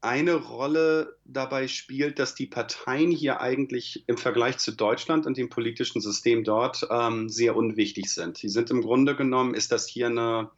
[0.00, 5.48] eine Rolle dabei spielt, dass die Parteien hier eigentlich im Vergleich zu Deutschland und dem
[5.48, 8.40] politischen System dort ähm, sehr unwichtig sind.
[8.40, 10.52] Die sind im Grunde genommen, ist das hier eine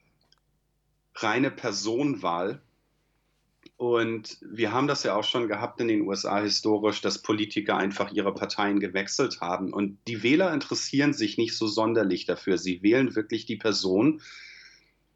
[1.14, 2.60] reine Personenwahl
[3.80, 8.12] und wir haben das ja auch schon gehabt in den USA historisch, dass Politiker einfach
[8.12, 9.72] ihre Parteien gewechselt haben.
[9.72, 12.58] Und die Wähler interessieren sich nicht so sonderlich dafür.
[12.58, 14.20] Sie wählen wirklich die Person.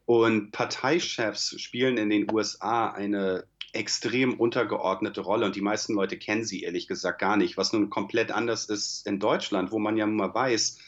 [0.05, 6.43] Und Parteichefs spielen in den USA eine extrem untergeordnete Rolle und die meisten Leute kennen
[6.43, 10.07] sie ehrlich gesagt gar nicht, was nun komplett anders ist in Deutschland, wo man ja
[10.07, 10.79] mal weiß,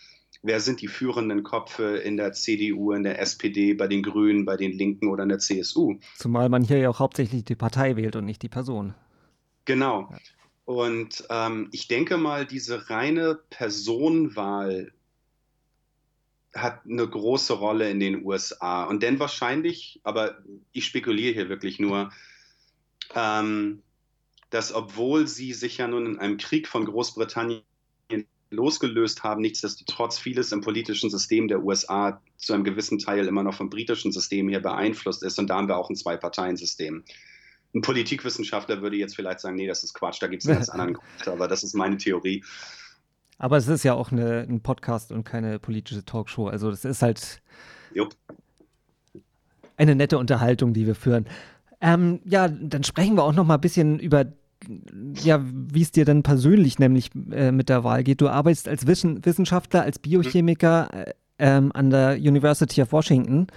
[0.43, 4.57] wer sind die führenden Köpfe in der CDU, in der SPD, bei den Grünen, bei
[4.57, 5.99] den Linken oder in der CSU.
[6.15, 8.93] Zumal man hier ja auch hauptsächlich die Partei wählt und nicht die Person.
[9.65, 10.09] Genau.
[10.65, 14.91] Und ähm, ich denke mal, diese reine Personenwahl
[16.53, 18.83] hat eine große Rolle in den USA.
[18.83, 20.37] Und denn wahrscheinlich, aber
[20.71, 22.11] ich spekuliere hier wirklich nur,
[23.15, 23.81] ähm,
[24.49, 27.61] dass obwohl sie sich ja nun in einem Krieg von Großbritannien
[28.49, 29.41] losgelöst haben.
[29.41, 34.11] Nichtsdestotrotz vieles im politischen System der USA zu einem gewissen Teil immer noch vom britischen
[34.11, 35.39] System hier beeinflusst ist.
[35.39, 37.03] Und da haben wir auch ein Zwei-Parteien-System.
[37.73, 40.69] Ein Politikwissenschaftler würde jetzt vielleicht sagen, nee, das ist Quatsch, da gibt es einen ganz
[40.69, 42.43] anderen Grund, aber das ist meine Theorie.
[43.37, 46.47] Aber es ist ja auch eine, ein Podcast und keine politische Talkshow.
[46.47, 47.41] Also das ist halt
[47.93, 48.15] Jupp.
[49.75, 51.27] eine nette Unterhaltung, die wir führen.
[51.79, 54.25] Ähm, ja, dann sprechen wir auch noch mal ein bisschen über
[55.23, 58.21] ja, wie es dir dann persönlich nämlich äh, mit der Wahl geht.
[58.21, 63.47] Du arbeitest als Wissen Wissenschaftler, als Biochemiker äh, ähm, an der University of Washington,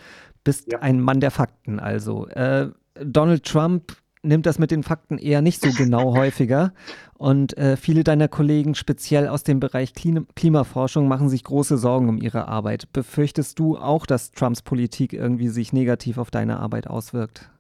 [0.45, 0.81] bist ja.
[0.81, 2.27] ein Mann der Fakten also.
[2.29, 6.73] Äh, Donald Trump nimmt das mit den Fakten eher nicht so genau häufiger.
[7.15, 12.09] Und äh, viele deiner Kollegen, speziell aus dem Bereich Klima Klimaforschung, machen sich große Sorgen
[12.09, 12.93] um ihre Arbeit.
[12.93, 17.51] Befürchtest du auch, dass Trumps Politik irgendwie sich negativ auf deine Arbeit auswirkt?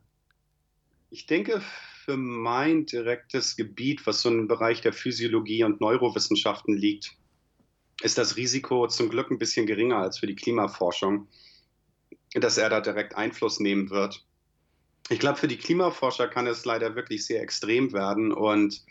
[1.10, 1.60] Ich denke,
[2.04, 7.16] für mein direktes Gebiet, was so im Bereich der Physiologie und Neurowissenschaften liegt,
[8.00, 11.28] ist das Risiko zum Glück ein bisschen geringer als für die Klimaforschung.
[12.34, 14.24] dass er da direkt Einfluss nehmen wird.
[15.08, 18.84] Ich glaube, für die Klimaforscher kann es leider wirklich sehr extrem werden und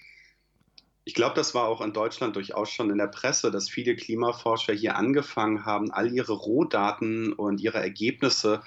[1.06, 4.74] ich glaube, das war auch in Deutschland durchaus schon in der Presse, dass viele Klimaforscher
[4.74, 8.62] hier angefangen haben, all ihre Rohdaten und ihre Ergebnisse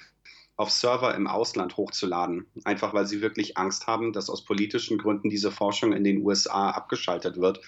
[0.63, 2.47] auf Server im Ausland hochzuladen.
[2.65, 6.71] Einfach weil sie wirklich Angst haben, dass aus politischen Gründen diese Forschung in den USA
[6.71, 7.61] abgeschaltet wird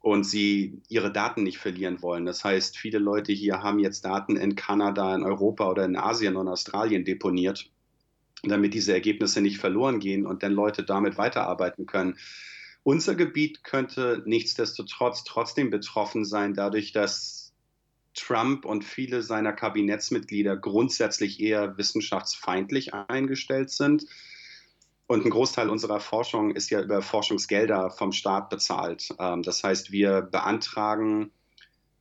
[0.00, 2.24] und sie ihre Daten nicht verlieren wollen.
[2.24, 6.36] Das heißt, viele Leute hier haben jetzt Daten in Kanada, in Europa oder in Asien
[6.36, 7.70] und Australien deponiert,
[8.42, 12.16] damit diese Ergebnisse nicht verloren gehen und dann Leute damit weiterarbeiten können.
[12.82, 17.45] Unser Gebiet könnte nichtsdestotrotz trotzdem betroffen sein, dadurch, dass
[18.16, 24.06] Trump und viele seiner Kabinettsmitglieder grundsätzlich eher wissenschaftsfeindlich eingestellt sind.
[25.06, 29.08] Und ein Großteil unserer Forschung ist ja über Forschungsgelder vom Staat bezahlt.
[29.20, 31.30] Ähm, das heißt, wir beantragen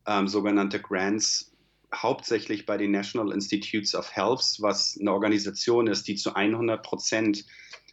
[0.07, 1.51] ähm, sogenannte Grants
[1.93, 7.45] hauptsächlich bei den National Institutes of Health, was eine Organisation ist, die zu 100 Prozent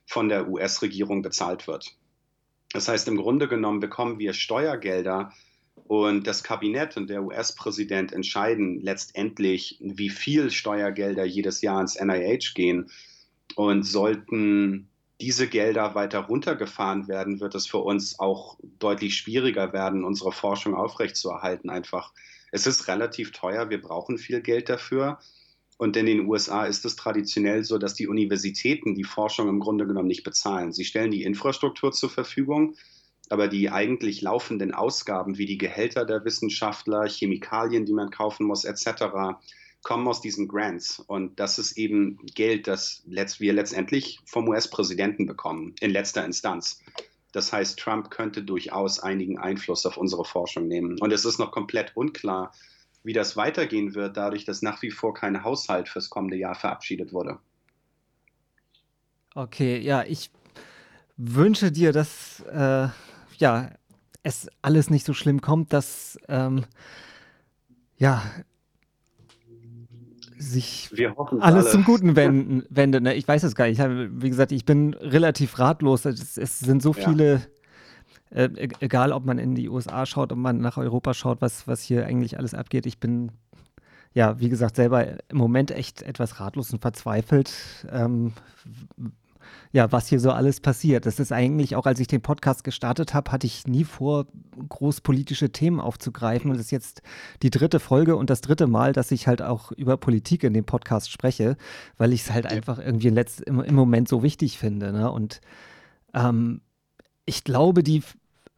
[0.07, 1.95] von der US-Regierung bezahlt wird.
[2.73, 5.33] Das heißt, im Grunde genommen bekommen wir Steuergelder
[5.87, 12.55] und das Kabinett und der US-Präsident entscheiden letztendlich, wie viel Steuergelder jedes Jahr ins NIH
[12.55, 12.91] gehen.
[13.57, 14.89] Und sollten
[15.21, 20.75] diese Gelder weiter runtergefahren werden, wird es für uns auch deutlich schwieriger werden, unsere Forschung
[20.75, 21.71] aufrechtzuerhalten.
[21.71, 22.13] Einfach,
[22.51, 25.19] es ist relativ teuer, wir brauchen viel Geld dafür.
[25.79, 29.87] Und in den USA ist es traditionell so, dass die Universitäten die Forschung im Grunde
[29.87, 30.73] genommen nicht bezahlen.
[30.73, 32.77] Sie stellen die Infrastruktur zur Verfügung,
[33.33, 38.67] aber die eigentlich laufenden Ausgaben wie die Gehälter der Wissenschaftler, Chemikalien, die man kaufen muss,
[38.67, 39.39] etc.,
[39.83, 41.01] kommen aus diesen Grants.
[41.01, 46.83] Und das ist eben Geld, das wir letztendlich vom US-Präsidenten bekommen, in letzter Instanz.
[47.33, 51.01] Das heißt, Trump könnte durchaus einigen Einfluss auf unsere Forschung nehmen.
[51.01, 52.53] Und es ist noch komplett unklar,
[53.03, 57.15] wie das weitergehen wird, dadurch, dass nach wie vor kein Haushalt fürs kommende Jahr verabschiedet
[57.15, 57.39] wurde.
[59.35, 60.31] Okay, ja, ich
[61.17, 62.89] wünsche dir, dass äh,
[63.43, 63.71] ja,
[64.23, 66.65] es alles nicht so schlimm kommt, dass ähm,
[67.99, 68.23] ja,
[70.39, 71.67] sich alles alle.
[71.67, 73.03] zum Guten wenden, wendet.
[73.03, 73.15] Ne?
[73.15, 73.81] Ich weiß es gar nicht.
[73.81, 76.05] Wie gesagt, ich bin relativ ratlos.
[76.05, 77.41] Es, es sind so viele ja
[78.31, 81.67] äh, e-, egal, ob man in die USA schaut, ob man nach Europa schaut, was,
[81.69, 82.87] was hier eigentlich alles abgeht.
[82.87, 83.33] Ich bin,
[84.15, 87.53] ja, wie gesagt, selber im Moment echt etwas ratlos und verzweifelt.
[87.91, 88.33] Ähm,
[89.73, 91.07] ja, was hier so alles passiert.
[91.07, 94.27] Das ist eigentlich auch, als ich den Podcast gestartet habe, hatte ich nie vor,
[94.69, 96.51] groß politische Themen aufzugreifen.
[96.51, 97.03] Und das ist jetzt
[97.43, 100.65] die dritte Folge und das dritte Mal, dass ich halt auch über Politik in dem
[100.65, 101.57] Podcast spreche,
[101.97, 104.93] weil ich es halt einfach irgendwie im, im, Moment so wichtig finde.
[104.93, 105.11] Ne?
[105.11, 105.41] Und
[106.15, 106.61] ähm,
[107.25, 108.03] ich glaube, die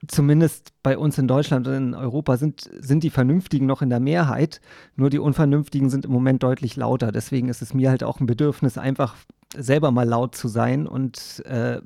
[0.09, 4.01] zumindest bei uns in Deutschland und in Europa sind, sind die Vernünftigen noch in der
[4.01, 4.61] Mehrheit,
[4.97, 7.13] nur die Unvernünftigen sind im Moment deutlich lauter.
[7.13, 9.17] Deswegen ist es mir halt auch ein Bedürfnis, einfach
[9.57, 11.81] selber mal laut zu sein und äh,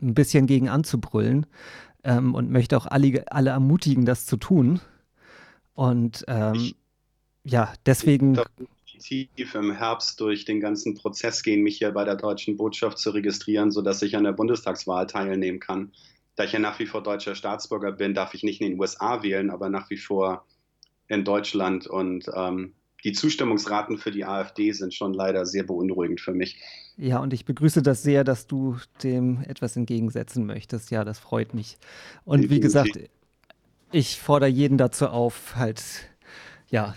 [0.00, 1.46] ein bisschen gegen anzubrüllen
[2.04, 4.80] ähm, und möchte auch alle, alle ermutigen, das zu tun.
[5.74, 6.76] Und ähm, ich,
[7.44, 8.38] ja, deswegen.
[9.00, 13.10] Tief im Herbst durch den ganzen Prozess gehen, mich hier bei der deutschen Botschaft zu
[13.10, 15.92] registrieren, sodass ich an der Bundestagswahl teilnehmen kann
[16.38, 19.24] da ich ja nach wie vor deutscher Staatsbürger bin, darf ich nicht in den USA
[19.24, 20.46] wählen, aber nach wie vor
[21.08, 21.88] in Deutschland.
[21.88, 26.60] Und ähm, die Zustimmungsraten für die AfD sind schon leider sehr beunruhigend für mich.
[26.96, 30.90] Ja, und ich begrüße das sehr, dass du dem etwas entgegensetzen möchtest.
[30.90, 31.78] Ja, das freut mich.
[32.24, 32.56] Und Definitiv.
[32.56, 32.98] wie gesagt,
[33.92, 35.82] ich fordere jeden dazu auf, halt,
[36.68, 36.96] ja,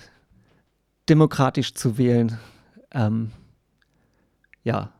[1.08, 2.40] demokratisch zu wählen.
[2.94, 3.32] Ähm,
[4.64, 4.92] ja,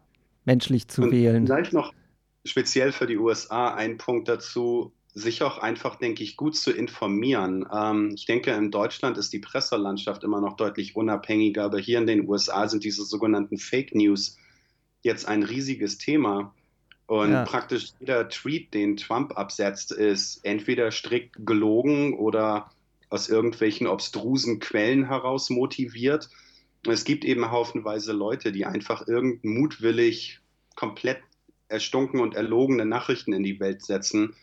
[0.46, 1.46] menschlich zu und wählen.
[1.46, 1.94] Vielleicht noch
[2.46, 7.66] speziell für die USA ein Punkt dazu, sich auch einfach, denke ich, gut zu informieren.
[7.74, 12.08] Ähm, ich denke, in Deutschland ist die Presselandschaft immer noch deutlich unabhängiger, aber hier in
[12.08, 14.38] den USA sind diese sogenannten Fake News
[15.02, 16.54] jetzt ein riesiges Thema.
[17.08, 17.44] Und ja.
[17.44, 22.72] praktisch jeder Tweet, den Trump absetzt, ist entweder strikt gelogen oder
[23.10, 26.30] aus irgendwelchen obstrusen Quellen heraus motiviert.
[26.88, 30.40] Es gibt eben haufenweise Leute, die einfach irgend mutwillig
[30.78, 31.20] komplett
[31.68, 34.34] erstunken und erlogene Nachrichten in die Welt setzen,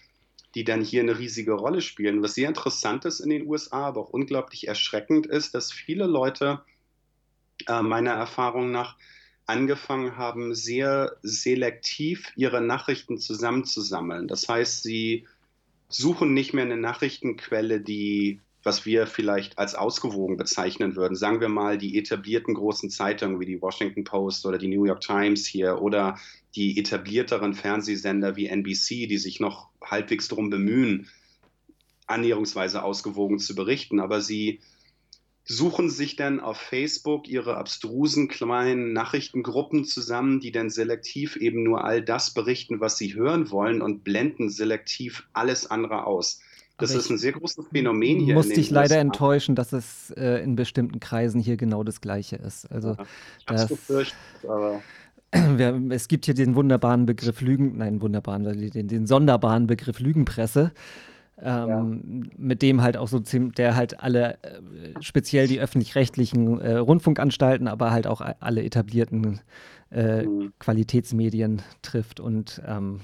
[0.54, 2.22] die dann hier eine riesige Rolle spielen.
[2.22, 6.62] Was sehr interessant ist in den USA, aber auch unglaublich erschreckend ist, dass viele Leute
[7.66, 8.96] äh, meiner Erfahrung nach
[9.46, 14.28] angefangen haben, sehr selektiv ihre Nachrichten zusammenzusammeln.
[14.28, 15.26] Das heißt, sie
[15.88, 21.16] suchen nicht mehr eine Nachrichtenquelle, die was wir vielleicht als ausgewogen bezeichnen würden.
[21.16, 25.00] Sagen wir mal die etablierten großen Zeitungen wie die Washington Post oder die New York
[25.00, 26.18] Times hier oder
[26.54, 31.08] die etablierteren Fernsehsender wie NBC, die sich noch halbwegs darum bemühen,
[32.06, 34.00] annäherungsweise ausgewogen zu berichten.
[34.00, 34.60] Aber sie,
[35.50, 41.84] suchen sich dann auf Facebook ihre abstrusen kleinen Nachrichtengruppen zusammen, die dann selektiv eben nur
[41.84, 46.42] all das berichten, was sie hören wollen und blenden selektiv alles andere aus.
[46.78, 48.34] Das ist ein sehr großes Phänomen hier.
[48.34, 49.00] Muss dich leider USA.
[49.00, 52.70] enttäuschen, dass es äh, in bestimmten Kreisen hier genau das Gleiche ist.
[52.70, 52.96] Also ja,
[53.46, 53.72] das,
[54.44, 54.80] aber
[55.90, 60.72] es gibt hier den wunderbaren Begriff Lügen, nein, wunderbaren, den, den sonderbaren Begriff Lügenpresse
[61.42, 62.30] ähm, ja.
[62.36, 64.60] mit dem halt auch so ziemlich, der halt alle, äh,
[65.00, 69.40] speziell die öffentlich-rechtlichen äh, Rundfunkanstalten, aber halt auch alle etablierten
[69.90, 70.52] äh, mhm.
[70.58, 73.00] Qualitätsmedien trifft und ähm,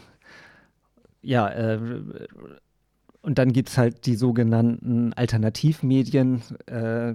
[1.23, 1.79] ja, äh,
[3.25, 7.15] und dann gibt es halt die sogenannten Alternativmedien, äh,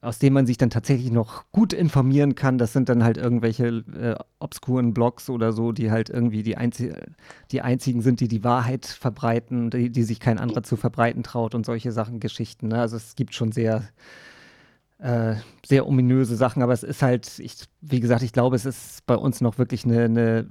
[0.00, 2.58] aus dem man sich dann tatsächlich noch gut informieren kann.
[2.58, 6.92] Das sind dann halt irgendwelche äh, obskuren Blogs oder so, die halt irgendwie die, einzi
[7.52, 11.54] die einzigen sind, die die Wahrheit verbreiten, die, die sich kein anderer zu verbreiten traut
[11.54, 12.68] und solche Sachen, Geschichten.
[12.68, 12.80] Ne?
[12.80, 13.88] Also es gibt schon sehr,
[14.98, 19.06] äh, sehr ominöse Sachen, aber es ist halt, ich, wie gesagt, ich glaube, es ist
[19.06, 20.48] bei uns noch wirklich eine, eine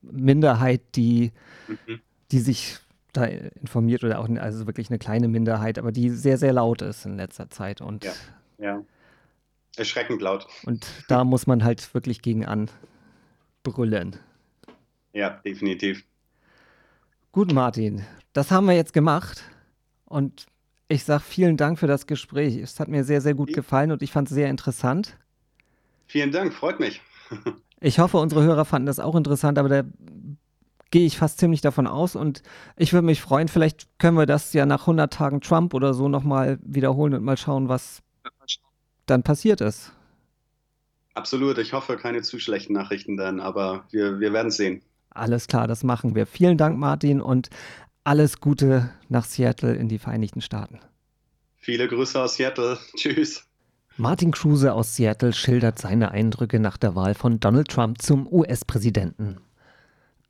[0.00, 1.32] Minderheit, die,
[1.68, 2.00] mhm.
[2.30, 2.78] die sich
[3.12, 7.06] da informiert oder auch also wirklich eine kleine Minderheit, aber die sehr, sehr laut ist
[7.06, 8.12] in letzter Zeit und ja.
[8.58, 8.84] Ja.
[9.76, 10.46] Erschreckend laut.
[10.64, 14.16] Und da muss man halt wirklich gegen anbrüllen.
[15.12, 16.04] Ja, definitiv.
[17.32, 19.44] Gut, Martin, das haben wir jetzt gemacht.
[20.04, 20.46] Und
[20.88, 22.56] ich sage vielen Dank für das Gespräch.
[22.56, 25.16] Es hat mir sehr, sehr gut gefallen und ich fand es sehr interessant.
[26.06, 27.00] Vielen Dank, freut mich.
[27.80, 29.82] ich hoffe, unsere Hörer fanden das auch interessant, aber da
[30.90, 32.16] gehe ich fast ziemlich davon aus.
[32.16, 32.42] Und
[32.76, 36.08] ich würde mich freuen, vielleicht können wir das ja nach 100 Tagen Trump oder so
[36.08, 38.02] nochmal wiederholen und mal schauen, was
[39.06, 39.92] dann passiert ist.
[41.14, 44.82] Absolut, ich hoffe keine zu schlechten Nachrichten dann, aber wir, wir werden sehen.
[45.10, 46.26] Alles klar, das machen wir.
[46.26, 47.50] Vielen Dank, Martin, und
[48.04, 50.78] alles Gute nach Seattle in die Vereinigten Staaten.
[51.56, 52.78] Viele Grüße aus Seattle.
[52.96, 53.44] Tschüss.
[53.96, 59.40] Martin Kruse aus Seattle schildert seine Eindrücke nach der Wahl von Donald Trump zum US-Präsidenten.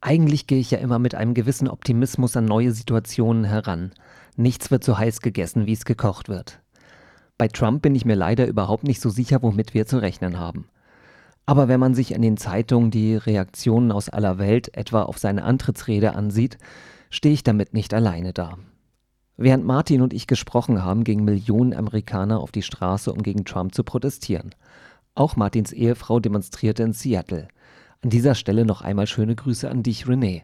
[0.00, 3.92] Eigentlich gehe ich ja immer mit einem gewissen Optimismus an neue Situationen heran.
[4.36, 6.60] Nichts wird so heiß gegessen, wie es gekocht wird.
[7.36, 10.68] Bei Trump bin ich mir leider überhaupt nicht so sicher, womit wir zu rechnen haben.
[11.46, 15.42] Aber wenn man sich in den Zeitungen die Reaktionen aus aller Welt etwa auf seine
[15.44, 16.58] Antrittsrede ansieht,
[17.10, 18.56] stehe ich damit nicht alleine da.
[19.36, 23.74] Während Martin und ich gesprochen haben, gingen Millionen Amerikaner auf die Straße, um gegen Trump
[23.74, 24.54] zu protestieren.
[25.14, 27.48] Auch Martins Ehefrau demonstrierte in Seattle.
[28.02, 30.42] An dieser Stelle noch einmal schöne Grüße an dich, René.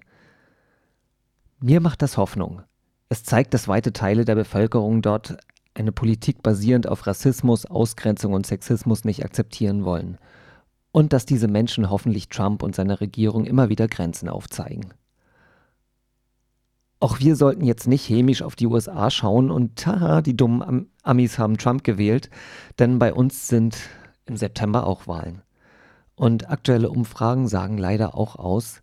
[1.59, 2.63] Mir macht das Hoffnung.
[3.09, 5.39] Es zeigt, dass weite Teile der Bevölkerung dort
[5.73, 10.19] eine Politik basierend auf Rassismus, Ausgrenzung und Sexismus nicht akzeptieren wollen.
[10.93, 14.93] Und dass diese Menschen hoffentlich Trump und seiner Regierung immer wieder Grenzen aufzeigen.
[17.01, 20.87] Auch wir sollten jetzt nicht hämisch auf die USA schauen und haha, die dummen Am
[21.03, 22.31] Amis haben Trump gewählt,
[22.79, 23.77] denn bei uns sind
[24.25, 25.43] im September auch Wahlen.
[26.17, 28.83] Und aktuelle Umfragen sagen leider auch aus,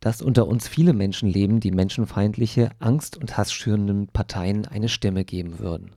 [0.00, 5.58] dass unter uns viele Menschen leben, die menschenfeindliche, angst- und hassschürenden Parteien eine Stimme geben
[5.58, 5.92] würden.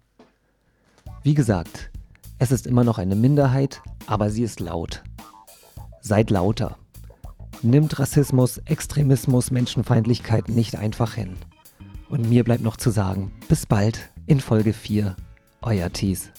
[1.22, 1.92] Wie gesagt,
[2.40, 5.04] es ist immer noch eine Minderheit, aber sie ist laut.
[6.02, 6.78] Seid lauter.
[7.62, 11.36] Nimmt Rassismus, Extremismus, Menschenfeindlichkeit nicht einfach hin.
[12.08, 15.18] Und mir bleibt noch zu sagen, bis bald in Folge 4.
[15.62, 16.32] Euer Thies.